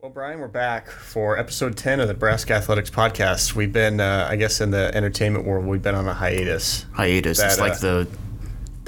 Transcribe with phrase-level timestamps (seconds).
[0.00, 3.56] Well, Brian, we're back for episode 10 of the Nebraska Athletics podcast.
[3.56, 6.86] We've been, uh, I guess, in the entertainment world, we've been on a hiatus.
[6.92, 7.40] Hiatus.
[7.40, 8.08] it's That, like uh, the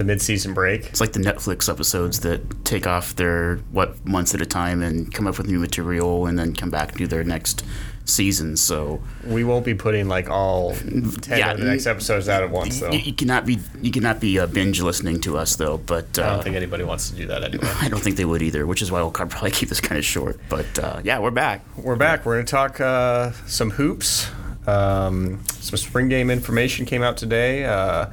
[0.01, 0.87] The mid-season break.
[0.87, 5.13] it's like the Netflix episodes that take off their what months at a time and
[5.13, 7.63] come up with new material and then come back do their next
[8.07, 8.57] season.
[8.57, 12.49] So We won't be putting like all 10 Yeah, of the next episodes out at
[12.49, 12.93] once, though.
[12.93, 15.77] you, cannot be you cannot be uh, binge listening to us though.
[15.77, 17.69] But uh, I don't think anybody wants to do that anyway.
[17.83, 20.05] I don't think they would either, which is why we'll probably keep this kind of
[20.07, 20.41] short.
[20.49, 21.63] But uh, yeah, we're back.
[21.77, 22.25] We're back.
[22.25, 24.31] We're going to talk uh, some hoops.
[24.67, 27.65] Um, some spring game information came out today.
[27.65, 28.07] Uh,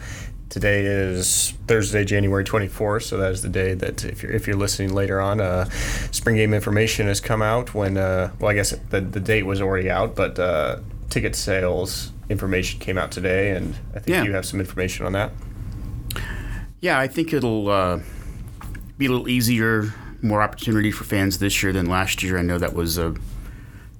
[0.49, 4.55] today is Thursday, January 24th, so that is the day that if you're, if you're
[4.55, 5.65] listening later on, uh,
[6.11, 7.73] spring game information has come out.
[7.73, 10.79] When uh, well, I guess the the date was already out, but uh,
[11.09, 14.23] ticket sales information came out today, and I think Yeah.
[14.23, 15.31] you have some information on that.
[16.81, 17.99] Yeah, I think it'll uh,
[18.97, 22.37] be a little easier, more opportunity for fans this year than last year.
[22.37, 23.15] I know that was a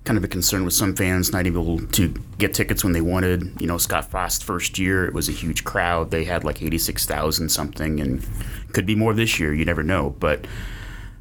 [0.08, 3.60] kind of a concern with some fans not able to get tickets when they wanted.
[3.60, 6.12] You know, Scott Frost first year, it was a huge crowd.
[6.12, 8.26] They had like eighty six thousand something, and
[8.72, 9.54] could be more this year.
[9.54, 10.48] You never know, but.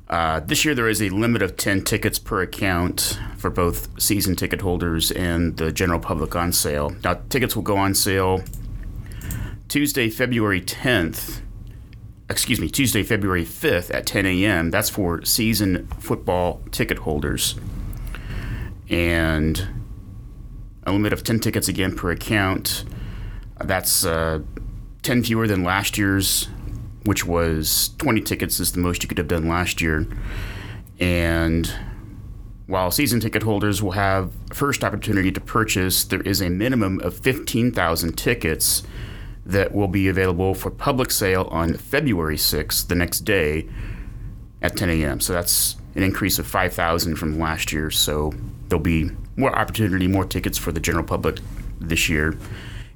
[0.09, 4.37] Uh, this year there is a limit of 10 tickets per account for both season
[4.37, 6.95] ticket holders and the general public on sale.
[7.03, 8.45] Now, tickets will go on sale
[9.67, 11.41] Tuesday, February 10th,
[12.31, 14.71] excuse me, Tuesday, February 5th at 10 a.m.
[14.71, 17.57] That's for season football ticket holders.
[18.89, 19.67] And
[20.85, 22.85] a limit of 10 tickets again per account.
[23.59, 24.41] That's uh,
[25.03, 26.49] 10 fewer than last year's,
[27.05, 30.07] which was 20 tickets is the most you could have done last year.
[31.01, 31.73] And
[32.67, 37.17] while season ticket holders will have first opportunity to purchase, there is a minimum of
[37.19, 38.83] 15,000 tickets
[39.45, 43.69] that will be available for public sale on February 6th, the next day,
[44.61, 45.21] at 10 a.m.
[45.21, 47.91] So that's an increase of 5,000 from last year.
[47.91, 48.33] So
[48.69, 51.39] there'll be more opportunity, more tickets for the general public
[51.81, 52.39] this year.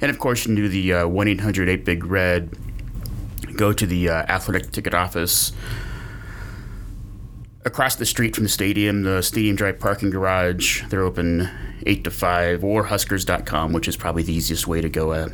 [0.00, 2.56] And of course, you can do the uh, 1 800 8 Big Red.
[3.56, 5.52] Go to the uh, athletic ticket office
[7.64, 10.82] across the street from the stadium, the Stadium Drive parking garage.
[10.88, 11.48] They're open
[11.86, 15.12] 8 to 5, or Huskers.com, which is probably the easiest way to go.
[15.12, 15.28] Uh,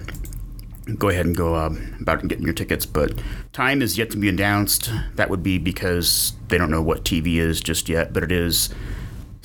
[0.99, 2.87] go ahead and go uh, about getting your tickets.
[2.87, 3.21] But
[3.53, 4.91] time is yet to be announced.
[5.15, 8.12] That would be because they don't know what TV is just yet.
[8.12, 8.71] But it is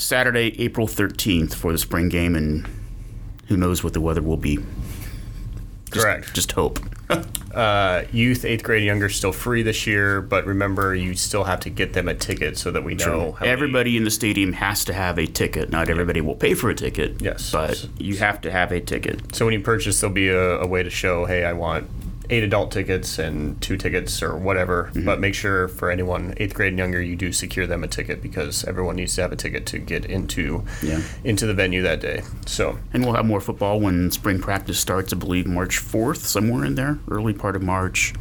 [0.01, 2.67] Saturday, April 13th for the spring game, and
[3.47, 4.57] who knows what the weather will be.
[5.91, 6.33] Just- Correct.
[6.33, 6.79] Just hope.
[7.53, 11.69] Uh, youth, eighth grade, younger, still free this year, but remember, you still have to
[11.69, 13.33] get them a ticket so that we know.
[13.33, 15.69] how many- Everybody in the stadium has to have a ticket.
[15.69, 17.21] Not everybody will pay for a ticket.
[17.21, 17.51] Yes.
[17.51, 19.35] But you have to have a ticket.
[19.35, 21.89] So when you purchase, there'll be a, a way to show, hey, I want
[22.31, 24.85] eight adult tickets and two tickets or whatever.
[24.93, 25.05] Mm-hmm.
[25.05, 28.21] But make sure for anyone eighth grade and younger, you do secure them a ticket
[28.21, 31.01] because everyone needs to have a ticket to get into Yeah.
[31.23, 32.23] into the venue that day.
[32.45, 36.63] So And we'll have more football when spring practice starts, I believe March 4th, somewhere
[36.65, 38.13] in there, early part of March.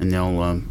[0.00, 0.68] And they'll um,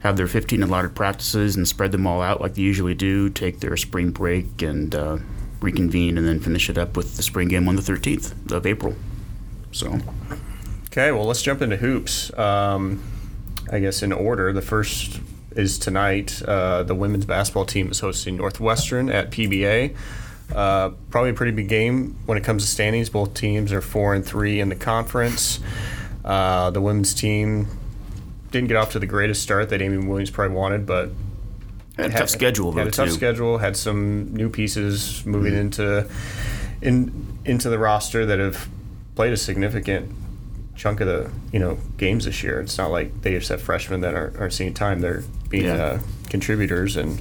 [0.00, 3.60] have their 15 allotted practices and spread them all out like they usually do, take
[3.60, 5.18] their spring break and uh,
[5.60, 8.94] reconvene, and then finish it up with the spring game on the 13th of April.
[9.72, 9.98] So,
[10.88, 12.36] okay, well let's jump into hoops.
[12.38, 13.02] Um,
[13.70, 15.20] I guess in order, the first
[15.52, 16.42] is tonight.
[16.42, 19.96] Uh, the women's basketball team is hosting Northwestern at PBA.
[20.54, 23.10] Uh, probably a pretty big game when it comes to standings.
[23.10, 25.60] Both teams are four and three in the conference.
[26.24, 27.66] Uh, the women's team
[28.50, 31.10] didn't get off to the greatest start that Amy Williams probably wanted, but
[31.96, 33.14] had a tough schedule, had a tough too.
[33.14, 33.58] schedule.
[33.58, 36.08] Had some new pieces moving into
[36.80, 38.68] in into the roster that have
[39.16, 40.10] played a significant
[40.78, 42.60] chunk of the you know games this year.
[42.60, 45.74] It's not like they just have freshmen that aren't, aren't seeing time; they're being Yeah.
[45.74, 46.00] uh,
[46.30, 46.96] contributors.
[46.96, 47.20] And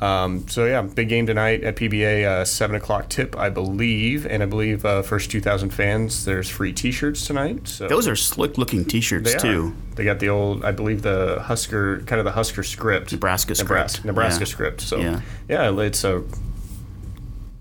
[0.00, 4.26] um, so, yeah, big game tonight at PBA, uh, seven o'clock tip, I believe.
[4.26, 7.68] And I believe uh, first two thousand fans, there's free T-shirts tonight.
[7.68, 9.68] So those are slick looking t shirts, they too.
[9.92, 9.94] Are.
[9.94, 13.88] They got the old, I believe, the Husker, kind of the Husker script, Nebraska Nebraska,
[13.94, 14.04] script.
[14.04, 14.46] Nebraska Yeah.
[14.46, 14.80] script.
[14.80, 15.20] So Yeah.
[15.48, 16.22] yeah, it's a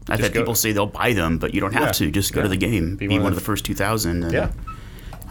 [0.10, 1.92] I've had people say they'll buy them, but you don't have Yeah.
[1.92, 2.12] to.
[2.12, 2.44] Just go Yeah.
[2.44, 2.96] to the game.
[2.96, 4.32] Be Be, one one of of the first 2,000.
[4.32, 4.50] Yeah.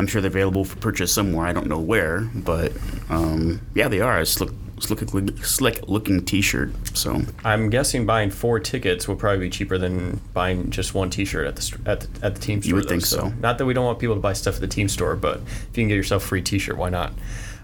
[0.00, 1.47] I'm sure they're available for purchase somewhere.
[1.47, 2.73] I don't know where, but
[3.11, 4.49] um, yeah, they are a slick,
[4.79, 5.00] slick,
[5.44, 6.73] slick looking T-shirt.
[6.97, 11.47] So I'm guessing buying four tickets will probably be cheaper than buying just one T-shirt
[11.47, 12.69] at the at the, at the team store.
[12.70, 13.29] You would though, think so.
[13.41, 15.67] Not that we don't want people to buy stuff at the team store, but if
[15.76, 17.12] you can get yourself a free T-shirt, why not?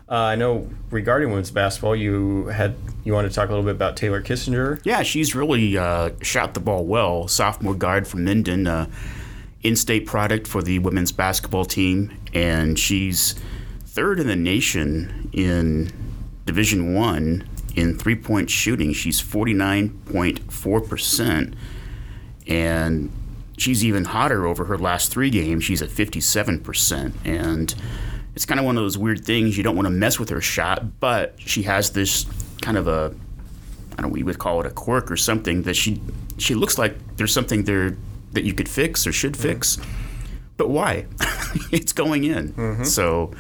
[0.07, 3.75] Uh, I know regarding women's basketball, you had you wanted to talk a little bit
[3.75, 4.79] about Taylor Kissinger.
[4.85, 7.29] yeah, she's really uh, shot the ball well.
[7.29, 8.89] Sophomore guard from Minden, uh,
[9.67, 13.35] in-state product for the women's basketball team, and she's
[13.85, 15.93] third in the nation in
[16.45, 18.93] Division One in three point shooting.
[18.93, 21.55] She's 49.4%.
[22.49, 23.11] And
[23.59, 25.65] she's even hotter over her last three games.
[25.65, 27.13] She's at 57%.
[27.25, 27.75] And
[28.35, 29.57] it's kind of one of those weird things.
[29.57, 32.27] You don't want to mess with her shot, but she has this
[32.63, 33.15] kind of a,
[33.93, 36.01] I don't know, we would call it a quirk or something that she
[36.39, 37.97] she looks like there's something there
[38.37, 39.79] that you could fix or should fix.
[40.57, 41.05] But why?
[41.73, 42.85] it's going in.
[42.85, 43.33] So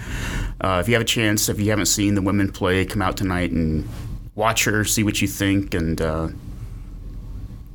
[0.60, 3.16] uh, if you have a chance, if you haven't seen the women play, come out
[3.16, 3.88] tonight and
[4.34, 6.28] watch her, see what you think, and uh,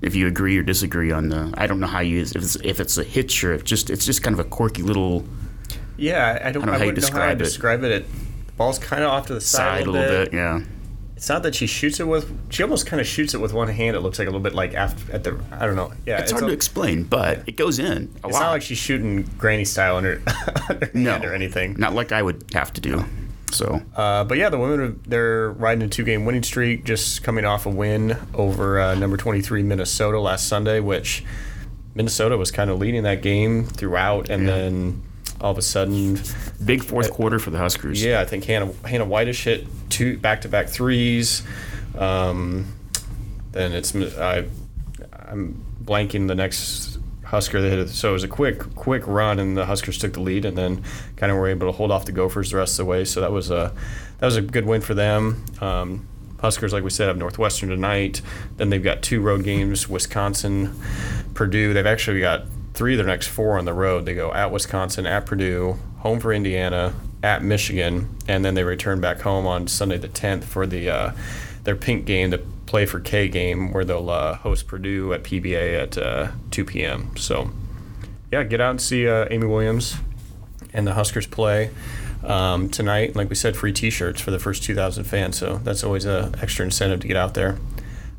[0.01, 1.53] if you agree or disagree on the.
[1.57, 4.05] I don't know how you if it's, if it's a hitch or if just it's
[4.05, 5.23] just kind of a quirky little
[5.97, 7.45] Yeah, I don't, I don't know I how you wouldn't know how to describe it.
[7.45, 8.05] describe it.
[8.47, 10.33] The ball's kind of off to the side, side a little bit.
[10.33, 10.61] Yeah.
[11.21, 12.51] It's not that she shoots it with.
[12.51, 13.95] She almost kind of shoots it with one hand.
[13.95, 15.39] It looks like a little bit like after at the.
[15.51, 15.93] I don't know.
[16.03, 18.39] Yeah, It's, hard a- to explain, but it goes in a It's lot.
[18.39, 20.19] not like she's shooting granny style under,
[20.69, 21.75] under no, or anything.
[21.77, 23.05] Not like I would have to do.
[23.51, 27.21] So Uh, but yeah, the women are they're riding a two game winning streak, just
[27.21, 31.23] coming off a win over uh, number twenty three Minnesota last Sunday, which
[31.93, 35.03] Minnesota was kind of leading that game throughout, and then
[35.41, 36.19] all of a sudden,
[36.63, 38.03] big fourth quarter for the Huskers.
[38.03, 41.43] yeah, I think Hannah Hannah Whitish hit two back to back threes.
[41.97, 42.73] Um,
[43.51, 44.45] then it's I
[45.11, 47.89] I'm blanking the next Husker that hit it.
[47.89, 50.83] So it was a quick quick run, and the Huskers took the lead, and then
[51.15, 53.05] kind of were able to hold off the Gophers the rest of the way.
[53.05, 53.73] So that was a
[54.19, 55.43] that was a good win for them.
[55.59, 56.07] Um,
[56.39, 58.21] Huskers, like we said, have Northwestern tonight.
[58.57, 60.75] Then they've got two road games: Wisconsin,
[61.33, 61.73] Purdue.
[61.73, 64.05] They've actually got three of their next four on the road.
[64.05, 68.99] They go at Wisconsin, at Purdue, home for Indiana, at Michigan, and then they return
[68.99, 71.11] back home on Sunday the 10th for the uh,
[71.63, 75.81] their pink game, the play for K game, where they'll uh, host Purdue at PBA
[75.81, 77.15] at uh, 2 p.m.
[77.17, 77.51] So,
[78.31, 79.97] yeah, get out and see uh, Amy Williams
[80.73, 81.69] and the Huskers play
[82.23, 83.15] um, tonight.
[83.15, 85.37] Like we said, free T-shirts for the first 2,000 fans.
[85.37, 87.57] So that's always a extra incentive to get out there.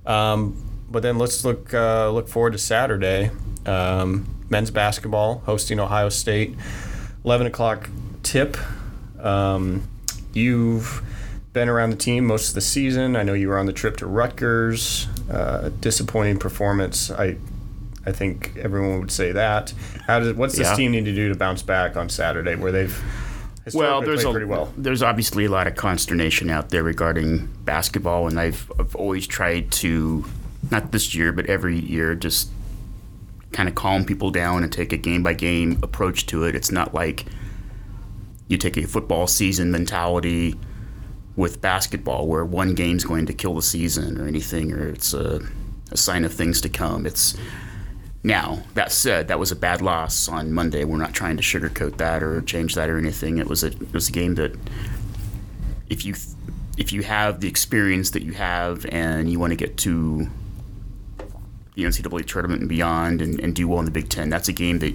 [0.07, 3.31] Um, but then let's look uh, look forward to Saturday.
[3.65, 6.55] Um, men's basketball hosting Ohio State,
[7.25, 7.89] 11 o'clock
[8.23, 8.57] tip.
[9.19, 9.89] Um,
[10.33, 11.03] you've
[11.53, 13.17] been around the team most of the season.
[13.17, 15.09] I know you were on the trip to Rutgers.
[15.31, 17.11] Uh, disappointing performance.
[17.11, 17.37] I
[18.05, 19.73] I think everyone would say that.
[20.07, 20.75] How does what's this Yeah.
[20.77, 22.95] team need to do to bounce back on Saturday, where they've
[23.73, 24.73] Well, there's a, pretty well?
[24.77, 29.71] there's obviously a lot of consternation out there regarding basketball, and I've, I've always tried
[29.83, 30.25] to,
[30.73, 32.49] not this year, but every year, just
[33.53, 36.55] kind of calm people down and take a game by game approach to it.
[36.55, 37.27] It's not like
[38.49, 40.55] you take a football season mentality
[41.37, 45.41] with basketball, where one game's going to kill the season or anything, or it's a,
[45.91, 47.07] a sign of things to come.
[47.07, 47.35] It's
[48.25, 50.85] now, that said, that was a bad loss on Monday.
[50.85, 53.39] We're not trying to sugarcoat that or change that or anything.
[53.39, 54.55] It was a it was a game that
[55.89, 56.15] if you
[56.79, 60.29] if you have the experience that you have and you want to get to
[61.75, 64.53] the NCAA tournament and beyond and, and do well in the Big Ten, that's a
[64.53, 64.95] game that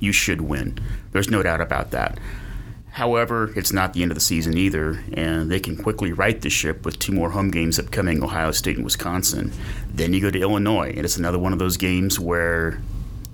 [0.00, 0.78] you should win.
[1.12, 2.18] There's no doubt about that.
[2.90, 6.48] However, it's not the end of the season either, and they can quickly right the
[6.48, 9.52] ship with two more home games upcoming Ohio State and Wisconsin.
[9.92, 12.80] Then you go to Illinois, and it's another one of those games where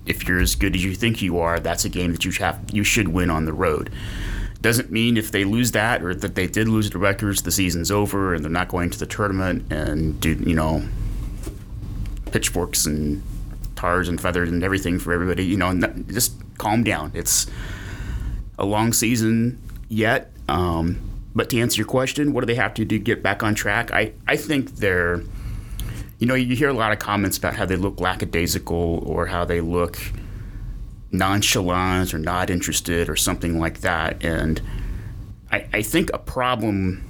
[0.05, 2.61] if you're as good as you think you are, that's a game that you have
[2.73, 3.91] you should win on the road.
[4.61, 7.91] Doesn't mean if they lose that or that they did lose the records, the season's
[7.91, 10.83] over and they're not going to the tournament and do you know
[12.33, 13.23] pitchforks and
[13.77, 15.45] tars and feathers and everything for everybody.
[15.45, 17.13] You know, n- just calm down.
[17.15, 17.47] It's
[18.59, 20.33] a long season yet.
[20.49, 21.01] Um,
[21.35, 23.55] but to answer your question, what do they have to do to get back on
[23.55, 23.91] track?
[23.93, 25.23] I, I think they're,
[26.19, 29.45] you know, you hear a lot of comments about how they look lackadaisical or how
[29.45, 29.99] they look
[31.11, 34.23] nonchalant or not interested or something like that.
[34.25, 34.61] And
[35.51, 37.03] I, I think a problem,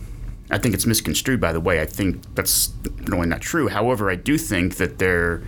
[0.52, 1.80] I think it's misconstrued, by the way.
[1.80, 2.72] I think that's
[3.10, 3.68] only not true.
[3.68, 5.42] However, I do think that they're,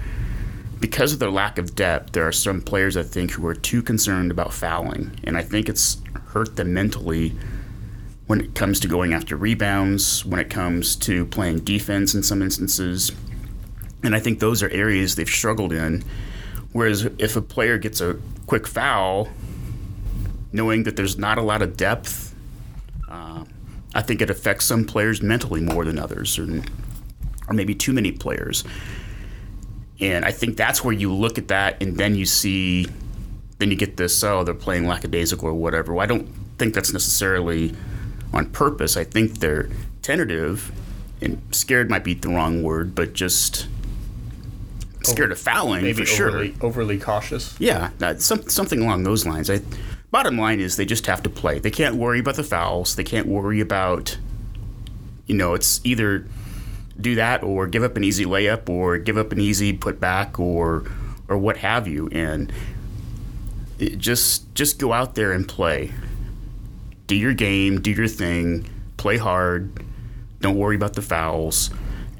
[0.81, 3.83] because of their lack of depth, there are some players I think who are too
[3.83, 7.35] concerned about fouling, and I think it's hurt them mentally
[8.27, 12.41] when it comes to going after rebounds, when it comes to playing defense in some
[12.41, 13.13] instances,
[14.03, 16.03] and I think those are areas they've struggled in.
[16.73, 19.29] Whereas if a player gets a quick foul,
[20.53, 22.35] knowing that there's not a lot of depth,
[23.09, 23.45] uh,
[23.95, 26.63] I think it affects some players mentally more than others, or,
[27.49, 28.65] or maybe too many players.
[30.01, 32.87] And I think that's where you look at that and then you see,
[33.59, 35.95] then you get this, oh, they're playing lackadaisical or whatever.
[35.95, 37.75] Well, I don't think that's necessarily
[38.33, 38.97] on purpose.
[38.97, 39.69] I think they're
[40.03, 40.73] tentative,
[41.21, 43.69] and scared might be the wrong word, but just
[45.03, 46.29] scared of fouling Maybe for sure.
[46.29, 47.55] overly, overly cautious.
[47.61, 49.49] Yeah, that, some, something along those lines.
[49.51, 49.61] I,
[50.15, 51.59] bottom line is they just have to play.
[51.59, 52.95] They can't worry about the fouls.
[52.95, 54.17] They can't worry about,
[55.27, 56.25] you know, it's either
[57.01, 60.85] do that or give up an easy layup or give up an easy putback or
[61.27, 62.53] or what have you and
[63.97, 65.91] just just go out there and play
[67.09, 69.85] do your game do your thing play hard
[70.39, 71.71] don't worry about the fouls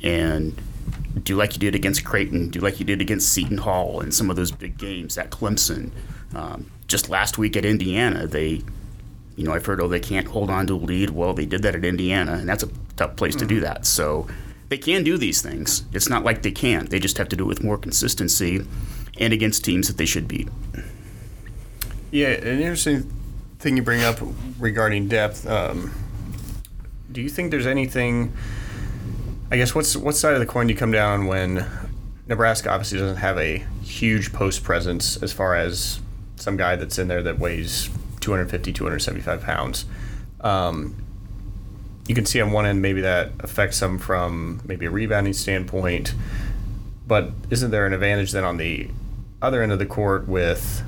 [0.03, 0.61] and
[1.23, 4.31] do like you did against Creighton, do like you did against Seton Hall and some
[4.31, 5.93] of those big games at Clemson.
[6.35, 8.63] Um, just last week at Indiana, they,
[9.37, 11.11] you know, I've heard, oh, they can't hold on to a lead.
[11.11, 13.41] Well, they did that at Indiana, and that's a tough place mm-hmm.
[13.41, 13.65] to do mm-hmm.
[13.65, 13.87] that.
[13.87, 14.27] So
[14.69, 15.85] they can do these things.
[15.93, 16.91] It's not like they can't.
[16.91, 18.67] They just have to do it with more consistency
[19.19, 20.49] and against teams that they should beat.
[22.11, 23.11] Yeah, an interesting
[23.59, 24.19] thing you bring up
[24.59, 25.47] regarding depth.
[25.47, 25.93] Um,
[27.11, 28.33] do you think there's anything?
[29.51, 31.67] I guess what's what side of the coin do you come down when
[32.27, 36.01] Nebraska obviously doesn't have a huge post presence as far as
[36.37, 37.89] some guy that's in there that weighs
[38.21, 39.85] 250, 275 pounds.
[40.41, 40.97] Um,
[42.07, 46.15] you can see on one end maybe that affects them from maybe a rebounding standpoint,
[47.07, 48.89] but isn't there an advantage then on the
[49.41, 50.83] other end of the court with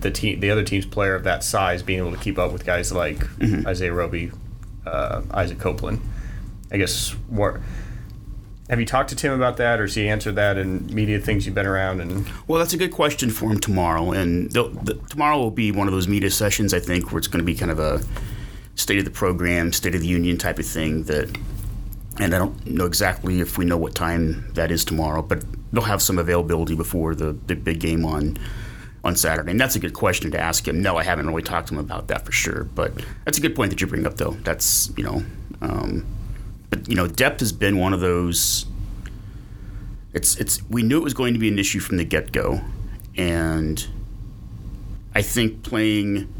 [0.00, 2.66] the team, the other team's player of that size being able to keep up with
[2.66, 3.66] guys like mm-hmm.
[3.66, 4.32] Isaiah Roby,
[4.86, 6.00] uh, Isaac Copeland?
[6.70, 7.56] I guess what
[8.68, 11.46] have you talked to Tim about that, or has he answered that in media things
[11.46, 12.00] you've been around?
[12.00, 14.12] And well, that's a good question for him tomorrow.
[14.12, 17.40] And the, tomorrow will be one of those media sessions I think where it's going
[17.40, 18.02] to be kind of a
[18.74, 21.04] state of the program, state of the union type of thing.
[21.04, 21.36] That,
[22.18, 25.82] and I don't know exactly if we know what time that is tomorrow, but they'll
[25.82, 28.36] have some availability before the, the big game on
[29.04, 29.52] on Saturday.
[29.52, 30.82] And that's a good question to ask him.
[30.82, 32.64] No, I haven't really talked to him about that for sure.
[32.64, 32.92] But
[33.24, 34.32] that's a good point that you bring up, though.
[34.42, 35.22] That's you know.
[35.62, 36.04] Um,
[36.76, 38.66] but you know, depth has been one of those.
[40.12, 42.60] It's it's we knew it was going to be an issue from the get go,
[43.16, 43.86] and
[45.14, 46.32] I think playing.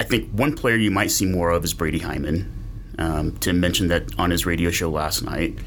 [0.00, 2.48] I think one player you might see more of is Brady Heiman.
[2.98, 5.58] Um, Tim mentioned that on his radio show last night,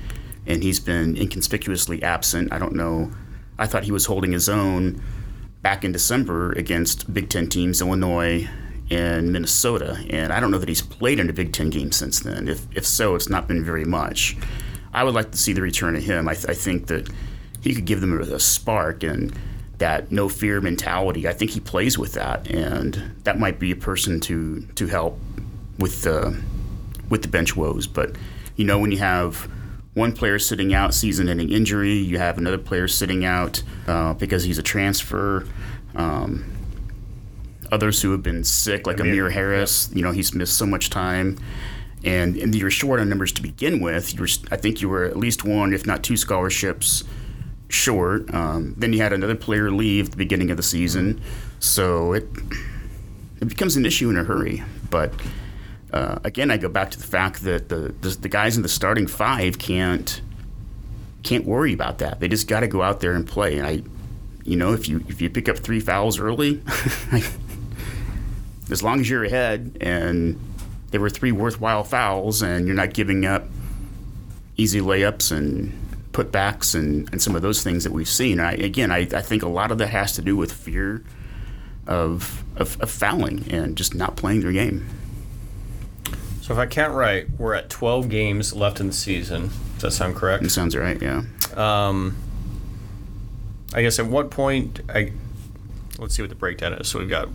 [0.46, 2.52] and he's been inconspicuously absent.
[2.52, 3.12] I don't know.
[3.60, 5.02] I thought he was holding his own
[5.62, 8.50] back in December against Big Ten teams, Illinois,
[8.92, 12.20] in Minnesota, and I don't know that he's played in a Big Ten game since
[12.20, 12.50] then.
[12.50, 14.36] If, if so, it's not been very much.
[14.94, 16.28] I would like to see the return of him.
[16.28, 17.10] I, th- I think that
[17.62, 19.34] he could give them a, a spark and
[19.78, 21.26] that no fear mentality.
[21.26, 25.18] I think he plays with that, and that might be a person to to help
[25.80, 26.38] with the
[27.10, 27.88] with the bench woes.
[27.88, 28.18] But
[28.58, 29.50] you know, when you have
[29.94, 34.58] one player sitting out season-ending injury, you have another player sitting out uh, because he's
[34.58, 35.48] a transfer.
[35.96, 36.46] Um,
[37.72, 39.90] others who have been sick, like Amir, Amir Harris.
[39.94, 41.38] You know, he's missed so much time.
[42.04, 44.14] And, and you were short on numbers to begin with.
[44.14, 47.04] You were, I think you were at least one, if not two scholarships
[47.70, 48.34] short.
[48.34, 51.22] Um, then you had another player leave at the beginning of the season.
[51.60, 52.28] So it,
[53.40, 54.64] it becomes an issue in a hurry.
[54.90, 55.14] But
[55.94, 58.70] uh, again, I go back to the fact that the, the, the guys in the
[58.70, 60.22] starting five can't
[61.24, 62.20] can't worry about that.
[62.20, 63.60] They just got to go out there and play.
[63.60, 63.84] And I,
[64.44, 66.64] you know, if you if you pick up three fouls early,
[68.72, 70.40] as long as you're ahead and
[70.92, 73.46] there were three worthwhile fouls and you're not giving up
[74.58, 75.78] easy layups and
[76.12, 78.40] putbacks and, and some of those things that we've seen.
[78.40, 81.04] I, again, I, I think a lot of that has to do with fear
[81.88, 84.86] of, of, of fouling and just not playing their game.
[86.42, 89.52] So if I count right, we're at 12 games left in the season.
[89.76, 90.44] Does that sound correct?
[90.44, 91.24] It sounds right, yeah.
[91.56, 92.18] Um,
[93.74, 95.14] I guess at what point, I
[95.98, 96.88] let's see what the breakdown is.
[96.88, 97.30] So we've got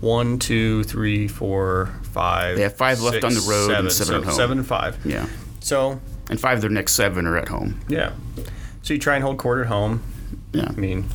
[0.00, 2.56] one, two, three, four, five.
[2.56, 4.34] They have five six, left on the road seven, and seven so at home.
[4.34, 4.98] Seven and five.
[5.04, 5.26] Yeah.
[5.60, 6.00] So.
[6.28, 7.80] And five of their next seven are at home.
[7.88, 8.12] Yeah.
[8.82, 10.02] So you try and hold court at home.
[10.52, 10.68] Yeah.
[10.68, 11.06] I mean,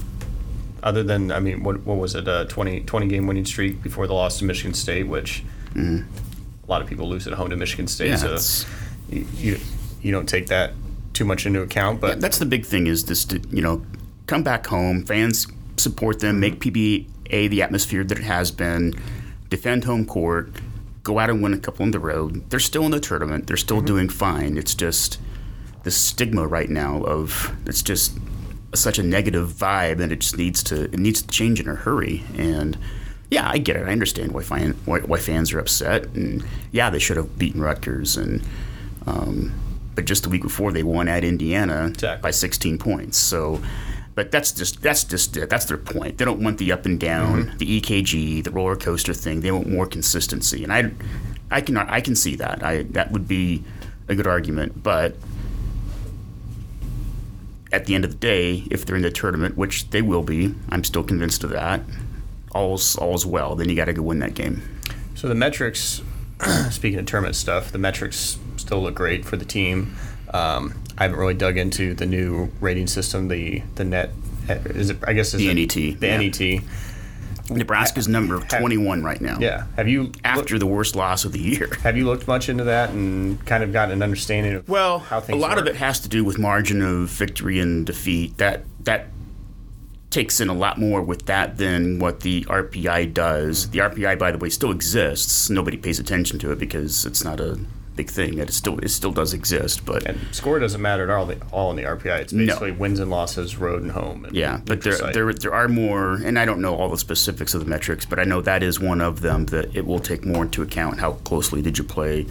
[0.84, 2.28] other than I mean, what what was it?
[2.28, 6.02] A 20, 20 game winning streak before the loss to Michigan State, which mm-hmm.
[6.64, 8.10] a lot of people lose at home to Michigan State.
[8.10, 8.68] Yeah, so
[9.10, 9.60] you, you,
[10.02, 10.74] you don't take that
[11.14, 12.02] too much into account.
[12.02, 13.86] But yeah, that's the big thing is to, you know
[14.28, 18.94] come back home, fans support them, make PB a the atmosphere that it has been,
[19.50, 20.50] defend home court,
[21.04, 22.50] go out and win a couple on the road.
[22.50, 23.48] They're still in the tournament.
[23.48, 23.86] They're still mm-hmm.
[23.86, 24.58] doing fine.
[24.58, 25.20] It's just
[25.84, 28.18] the stigma right now of it's just
[28.74, 31.76] such a negative vibe, and it just needs to it needs to change in a
[31.76, 32.24] hurry.
[32.38, 32.78] And
[33.30, 33.88] yeah, I get it.
[33.88, 37.62] I understand why fan, why, why fans are upset, and yeah, they should have beaten
[37.62, 38.42] Rutgers and.
[39.08, 39.54] Um,
[39.94, 42.22] but just the week before, they won at Indiana exactly.
[42.22, 43.18] by 16 points.
[43.18, 43.62] So
[44.16, 45.50] but that's just that's just it.
[45.50, 46.18] That's their point.
[46.18, 47.58] They don't want the up and down, mm-hmm.
[47.58, 49.42] the EKG, the roller coaster thing.
[49.42, 50.92] They want more consistency, and I,
[51.52, 52.64] I can I can see that.
[52.64, 53.64] I that would be
[54.08, 55.16] a good argument, but
[57.74, 60.56] at the end of the day, if they're in the tournament, which they will be,
[60.70, 61.82] I'm still convinced of that.
[62.52, 63.56] All's all's well.
[63.56, 64.62] Then you got to go win that game.
[65.16, 66.02] So the metrics,
[66.72, 69.98] speaking of tournament stuff, the metrics still look great for the team.
[70.34, 74.12] Um, I haven't really dug into the new rating system, the the net.
[74.48, 74.98] Is it?
[75.08, 76.18] I guess is The NET, The yeah.
[76.18, 76.64] NET.
[77.50, 79.38] Nebraska's number 21 right now.
[79.40, 79.66] Yeah.
[79.76, 81.70] Have you After the worst loss of the year.
[81.84, 85.20] have you looked much into that and kind of gotten an understanding of Well, how
[85.20, 85.38] things?
[85.38, 88.38] a lot of it has to do with margin of victory and defeat.
[88.38, 89.08] That that
[90.10, 93.70] takes in a lot more with that than what the RPI does.
[93.70, 95.50] The RPI, by the way, still exists.
[95.50, 97.60] Nobody pays attention to it because it's not a
[97.96, 98.36] big thing.
[98.36, 101.38] That it still it still does exist, but And score doesn't matter at all, the,
[101.52, 102.20] all in the RPI.
[102.20, 102.46] It's No.
[102.46, 104.26] basically wins and losses, road and home.
[104.26, 105.14] And Yeah, but there, site.
[105.14, 108.20] there there are more, and I don't know all the specifics of the metrics, but
[108.20, 111.00] I know that is one of them that it will take more into account.
[111.00, 112.26] How closely did you play?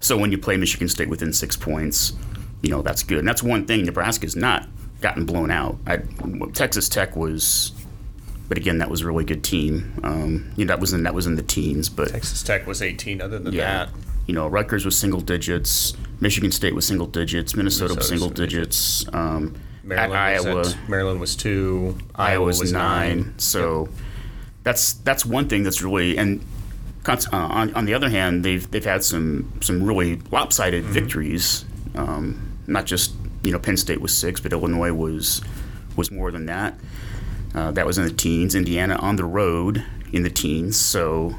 [0.00, 2.14] So when you play Michigan State within six points,
[2.62, 4.66] you know that's good, and that's one thing Nebraska's not
[5.00, 5.78] gotten blown out.
[5.86, 5.98] I,
[6.52, 7.72] Texas Tech was,
[8.48, 9.98] but again, that was a really good team.
[10.02, 12.82] Um, you know that was in that was in the teens, but Texas Tech was
[12.82, 13.20] 18.
[13.20, 13.86] Other than yeah.
[13.86, 13.88] that,
[14.26, 15.94] You know, Rutgers was single digits.
[16.20, 17.56] Michigan State was single digits.
[17.56, 19.04] Minnesota was single digits.
[19.12, 21.98] Um, Maryland at was Iowa, at- Maryland was two.
[22.14, 23.34] Iowa was, was nine.
[23.38, 23.88] So
[24.62, 26.44] that's that's one thing that's really and
[27.08, 30.92] uh, on, on the other hand, they've they've had some some really lopsided Mm-hmm.
[30.92, 31.64] victories.
[31.96, 33.12] Um, not just
[33.42, 35.40] you know Penn State was six, but Illinois was
[35.96, 36.78] was more than that.
[37.54, 38.54] Uh, that was in the teens.
[38.54, 40.76] Indiana on the road in the teens.
[40.76, 41.34] So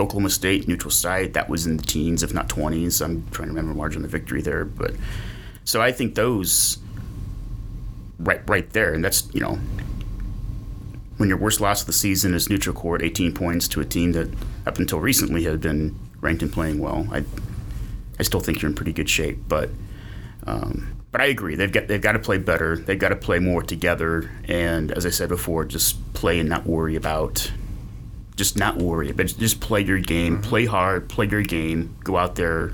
[0.00, 3.00] Oklahoma State neutral site that was in the teens, if not twenties.
[3.00, 4.94] I'm trying to remember margin of victory there, but
[5.64, 6.78] so I think those
[8.18, 9.58] right right there, and that's you know
[11.16, 14.12] when your worst loss of the season is neutral court, 18 points to a team
[14.12, 14.30] that
[14.66, 17.06] up until recently had been ranked and playing well.
[17.12, 17.24] I
[18.18, 19.70] I still think you're in pretty good shape, but
[20.46, 22.76] um, but I agree they've got they've got to play better.
[22.76, 26.66] They've got to play more together, and as I said before, just play and not
[26.66, 27.50] worry about.
[28.40, 32.36] Just not worry, but just play your game, play hard, play your game, go out
[32.36, 32.72] there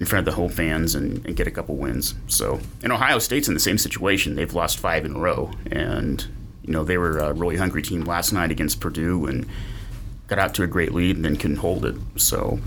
[0.00, 2.14] in front of the home fans and, and get a couple wins.
[2.26, 4.34] So, and Ohio State's in the same situation.
[4.34, 6.26] They've lost five in a row, and
[6.62, 9.46] you know they were a really hungry team last night against Purdue and
[10.26, 11.96] got out to a great lead and then couldn't hold it.
[12.16, 12.60] So,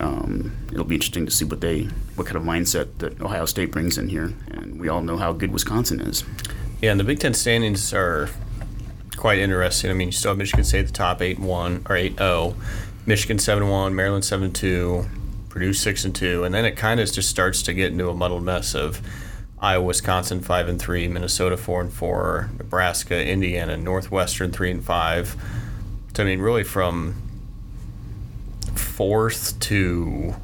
[0.00, 1.84] um, it'll be interesting to see what they,
[2.16, 4.34] what kind of mindset that Ohio State brings in here.
[4.48, 6.24] And we all know how good Wisconsin is.
[6.82, 8.28] Yeah, and the Big Ten standings are
[9.18, 9.90] quite interesting.
[9.90, 12.28] I mean, you still have Michigan State at the top, eight one or eight zero,
[12.28, 12.54] oh.
[13.04, 15.06] Michigan seven one, Maryland seven two,
[15.48, 18.14] Purdue six and two, and then it kind of just starts to get into a
[18.14, 19.02] muddled mess of
[19.60, 25.36] Iowa, Wisconsin five and three, Minnesota four and four, Nebraska, Indiana, Northwestern three and five.
[26.14, 27.14] So I mean, really from
[28.74, 30.34] fourth to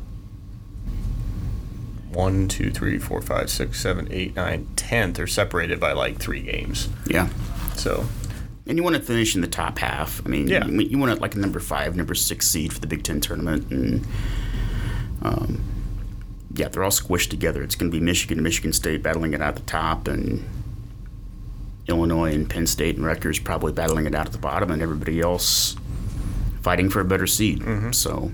[2.10, 6.40] one, two, three, four, five, six, seven, eight, nine, tenth are separated by like three
[6.42, 6.88] games.
[7.06, 7.28] Yeah.
[7.74, 8.06] So
[8.66, 10.22] And you want to finish in the top half.
[10.24, 10.66] I mean, Yeah.
[10.66, 13.20] you, you want to like a number five, number six seed for the Big Ten
[13.20, 14.06] tournament, and
[15.22, 15.60] um,
[16.54, 17.62] yeah, they're all squished together.
[17.62, 20.42] It's going to be Michigan and Michigan State battling it out at the top, and
[21.88, 25.20] Illinois and Penn State and Rutgers probably battling it out at the bottom, and everybody
[25.20, 25.76] else
[26.62, 27.62] fighting for a better seed.
[27.94, 28.32] So,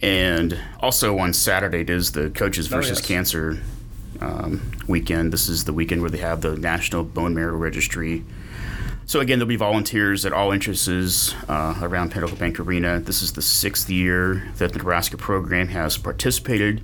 [0.00, 3.06] and also on Saturday it is the coaches versus yes.
[3.06, 3.60] cancer
[4.22, 5.30] um, weekend.
[5.30, 8.24] This is the weekend where they have the National Bone Marrow Registry.
[9.10, 13.00] So again, there'll be volunteers at all entrances uh, around Pinnacle Bank Arena.
[13.00, 16.80] This is the sixth year that the Nebraska program has participated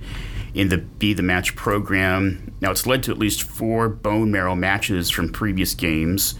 [0.53, 2.53] in the Be the Match program.
[2.59, 6.35] Now, it's led to at least four bone marrow matches from previous games,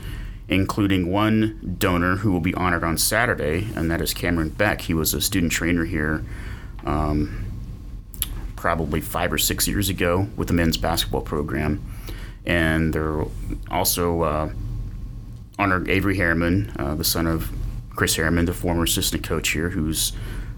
[0.50, 4.82] including one donor who will be honored on Saturday, and that is Cameron Beck.
[4.82, 6.26] He was a student trainer here.
[6.84, 7.46] Um,
[8.58, 11.82] probably five or six years ago with the men's basketball program.
[12.46, 13.24] And they're
[13.72, 14.50] also uh,
[15.60, 17.52] honored Avery Harriman, uh, the son of
[17.90, 20.14] Chris Harriman, the former assistant coach here, who's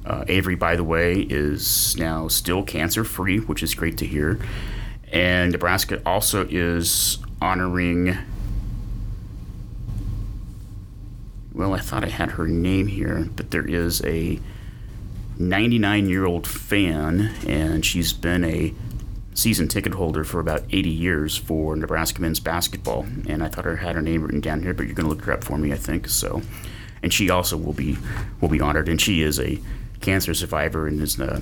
[0.06, 4.40] uh, Avery, by the way, is now still cancer free, which is great to hear.
[5.12, 8.18] And Nebraska also is honoring.
[11.54, 14.40] Well, I thought I had her name here, but there is a
[15.38, 18.74] 99 year old fan, and she's been a
[19.40, 23.06] season ticket holder for about 80 years for Nebraska men's basketball.
[23.28, 25.24] And I thought I had her name written down here, but you're going to look
[25.26, 26.08] her up for me, I think.
[26.10, 26.42] So,
[27.02, 27.98] and she also will be
[28.42, 29.60] will be honored, and she is a
[30.02, 31.40] cancer survivor and is uh,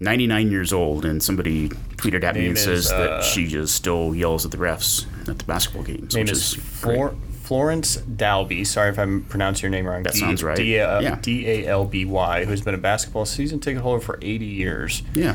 [0.00, 1.04] 99 years old.
[1.04, 4.50] And somebody tweeted at me and is, says uh, that she just still yells at
[4.50, 8.64] the refs at the basketball games, name is is Flor- Florence Dalby.
[8.64, 10.02] Sorry if I'm pronouncing your name wrong.
[10.04, 10.56] That sounds right.
[10.56, 11.18] D- uh, Yeah.
[11.20, 15.02] D-A-L-B-Y, who's been a basketball season ticket holder for 80 years.
[15.14, 15.34] yeah.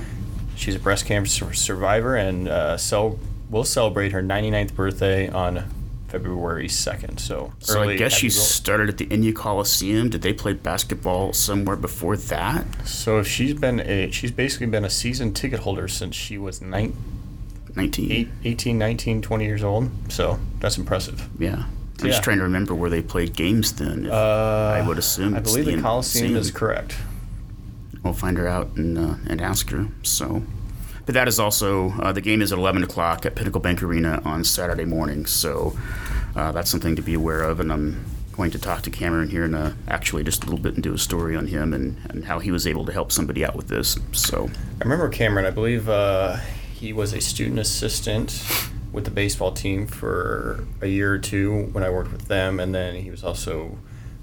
[0.56, 5.66] She's a breast cancer survivor and uh, cel- will celebrate her 99th birthday on
[6.08, 7.20] February 2nd.
[7.20, 10.10] So, So I guess she started at the India Coliseum.
[10.10, 12.66] Did they play basketball somewhere before that?
[12.88, 16.62] So if she's been a she's basically been a season ticket holder since she was
[16.62, 16.96] nine,
[17.76, 18.12] 19.
[18.12, 19.90] eight, 18, 19, 20 years old.
[20.10, 21.28] So that's impressive.
[21.38, 21.66] Yeah.
[22.00, 22.12] I'm Yeah.
[22.12, 24.06] just trying to remember where they played games then.
[24.06, 26.96] If- Uh, I would assume I believe the, the Coliseum is correct.
[28.06, 29.88] We'll find her out and uh, and ask her.
[30.04, 30.44] So,
[31.08, 34.22] but that is also uh, the game is at 11 o'clock at Pinnacle Bank Arena
[34.24, 35.26] on Saturday morning.
[35.26, 35.76] So
[36.36, 37.60] uh, that's something to be aware of.
[37.60, 40.76] And I'm going to talk to Cameron here and uh, actually just a little bit
[40.76, 43.44] and do a story on him and, and how he was able to help somebody
[43.44, 43.98] out with this.
[44.12, 45.48] So I remember Cameron.
[45.48, 46.38] I believe uh,
[46.76, 48.46] he was a student assistant
[48.92, 52.76] with the baseball team for a year or two when I worked with them, and
[52.76, 53.80] then he was also.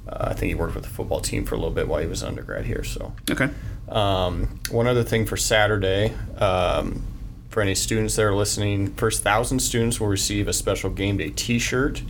[0.08, 2.06] Uh, I think he worked with the football team for a little bit while he
[2.06, 2.82] was undergrad here.
[2.84, 3.50] So, okay,
[3.88, 7.02] um, one other thing for Saturday, um,
[7.48, 11.30] for any students that are listening, first thousand students will receive a special game day
[11.30, 12.02] T-shirt,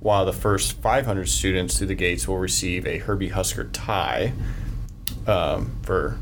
[0.00, 4.32] while the first 500 students through the gates will receive a Herbie Husker tie
[5.26, 6.18] um, for,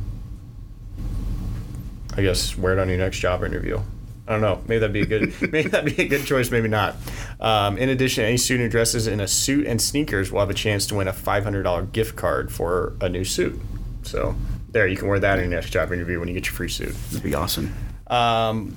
[2.17, 3.81] I guess, wear it on your next job interview.
[4.29, 4.61] I don't know.
[4.67, 5.35] Maybe that'd be a good.
[5.53, 6.51] maybe that'd be a good choice.
[6.51, 6.97] Maybe not.
[7.41, 10.55] Um, in addition, any student who dresses in a suit and sneakers will have a
[10.55, 13.61] chance to win a $500 gift card for a new suit.
[14.03, 14.35] So
[14.71, 16.69] there, you can wear that in your next job interview when you get your free
[16.69, 16.95] suit.
[17.11, 17.75] that'd be awesome.
[18.09, 18.77] Um,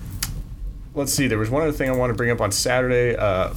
[0.94, 1.28] let's see.
[1.28, 3.16] There was one other thing I want to bring up on Saturday.
[3.16, 3.50] Uh,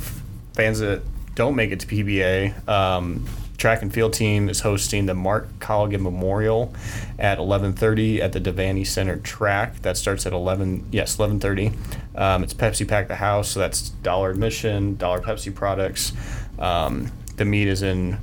[0.54, 1.02] fans that
[1.34, 3.26] don't make it to PBA, um,
[3.62, 6.74] track and field team is hosting the Mark Colligan Memorial
[7.16, 9.82] at 11:30 at the Devaney Center track.
[9.82, 10.88] That starts at 11.
[10.90, 11.72] Yes, 11:30.
[12.16, 16.12] Um, it's Pepsi Pack the House, so that's dollar admission, dollar Pepsi products.
[16.58, 18.18] Um, the meet is in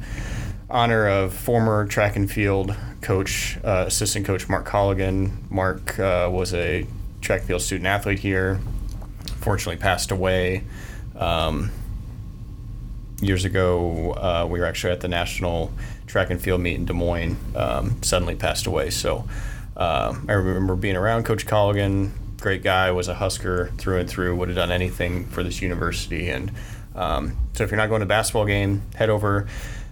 [0.69, 5.49] honor of former track and field coach, uh, assistant coach Mark Colligan.
[5.49, 6.85] Mark uh, was a
[7.21, 8.59] track and field student athlete here.
[9.37, 10.65] Fortunately, passed away
[11.15, 11.71] um,
[13.21, 14.13] years ago.
[14.13, 15.71] Uh, we were actually at the national
[16.07, 17.37] track and field meet in Des Moines.
[17.55, 18.89] Um, suddenly passed away.
[18.89, 19.27] So
[19.77, 22.11] uh, I remember being around Coach Colligan.
[22.39, 24.35] Great guy, was a Husker through and through.
[24.35, 26.29] Would have done anything for this university.
[26.29, 26.51] And
[26.95, 29.47] um, so, if you're not going to a basketball game, head over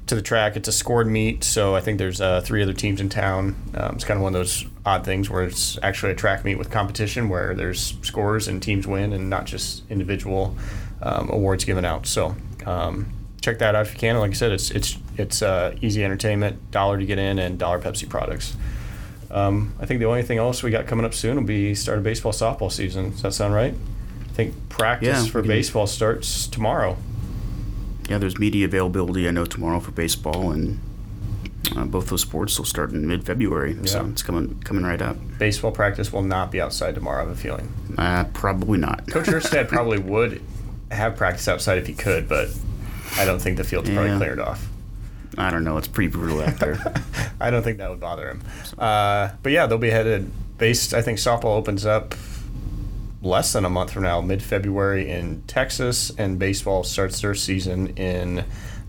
[0.08, 0.56] to the track.
[0.56, 3.56] It's a scored meet, so I think there's uh, three other teams in town.
[3.76, 6.58] Um, it's kind of one of those odd things where it's actually a track meet
[6.58, 10.56] with competition, where there's scores and teams win, and not just individual
[11.02, 12.08] um, awards given out.
[12.08, 12.36] So
[12.66, 13.08] um,
[13.48, 14.12] check that out if you can.
[14.12, 17.58] And like I said, it's it's it's uh, easy entertainment, dollar to get in, and
[17.58, 18.56] dollar Pepsi products.
[19.32, 21.98] Um, I think the only thing else we got coming up soon will be start
[21.98, 23.12] of baseball softball season.
[23.12, 23.74] Does that sound right?
[23.74, 26.98] I think practice Yeah, for baseball starts tomorrow.
[28.10, 29.28] Yeah, there's media availability.
[29.28, 30.80] I know tomorrow for baseball and.
[31.76, 33.84] Uh, both those sports will start in mid-February, yeah.
[33.84, 35.18] so it's coming coming right up.
[35.38, 37.24] Baseball practice will not be outside tomorrow.
[37.24, 37.74] I have a feeling.
[37.98, 39.06] Uh, probably not.
[39.10, 40.42] Coach Erstad probably would
[40.92, 42.48] have practice outside if he could, but
[43.16, 44.68] I don't think the field's probably cleared off.
[45.38, 45.78] I don't know.
[45.78, 46.94] It's pretty brutal out there.
[47.40, 48.42] I don't think that would bother him.
[48.78, 50.94] Uh, but yeah, they'll be headed based.
[50.94, 52.16] I think softball opens up
[53.22, 57.88] less than a month from now, mid February in Texas, and baseball starts their season
[57.98, 58.46] in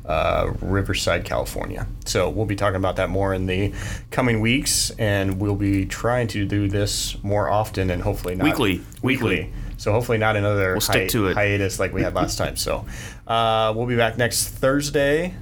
[0.07, 1.87] uh, Riverside, California.
[2.07, 3.74] So we'll be talking about that more in the
[4.11, 8.81] coming weeks, and we'll be trying to do this more often and hopefully not Weekly.
[9.02, 9.52] Weekly.
[9.79, 10.81] So hopefully not another We'll
[11.29, 11.35] it.
[11.35, 12.57] hiatus like we had last time.
[12.57, 12.85] So
[13.27, 15.35] uh, we'll be back next Thursday,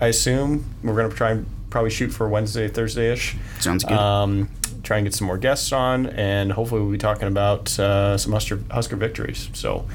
[0.00, 0.64] I assume.
[0.82, 3.36] We're going to try and probably shoot for Wednesday, Thursday ish.
[3.60, 3.96] Sounds good.
[3.96, 4.50] Um,
[4.82, 8.32] try and get some more guests on, and hopefully we'll be talking about uh, some
[8.32, 9.48] Husker, Husker victories.
[9.52, 9.86] So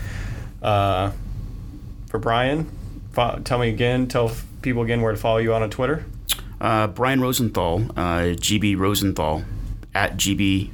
[0.62, 1.12] uh,
[2.08, 2.70] for Brian,
[3.12, 6.06] fo- tell me again, tell people again where to follow you on on Twitter.
[6.60, 9.44] Uh, Brian Rosenthal, uh, GB Rosenthal,
[9.96, 10.70] at GB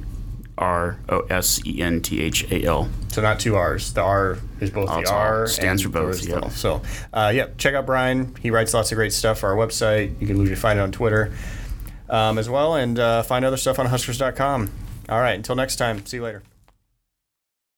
[0.58, 2.88] R O S E N T H A L.
[3.08, 3.92] So not two R's.
[3.92, 6.50] The R is both Oh, the R stands and for both, yep.
[6.50, 8.34] So uh, yeah, check out Brian.
[8.42, 10.20] He writes lots of great stuff for our website.
[10.20, 11.32] You can usually find it on Twitter
[12.10, 14.70] um, as well, and uh, find other stuff on Huskers.com.
[15.08, 16.04] All right, until next time.
[16.04, 16.42] See you later.